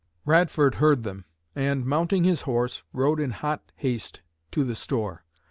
[0.25, 1.25] Radford heard them,
[1.55, 5.23] and, mounting his horse, rode in hot haste to the store.